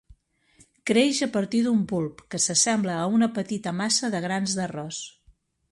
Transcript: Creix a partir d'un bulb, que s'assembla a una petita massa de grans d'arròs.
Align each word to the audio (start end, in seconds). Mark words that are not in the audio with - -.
Creix 0.91 1.19
a 1.25 1.27
partir 1.35 1.59
d'un 1.67 1.83
bulb, 1.91 2.23
que 2.33 2.41
s'assembla 2.47 2.97
a 3.03 3.07
una 3.19 3.29
petita 3.37 3.77
massa 3.83 4.13
de 4.17 4.25
grans 4.27 4.57
d'arròs. 4.61 5.03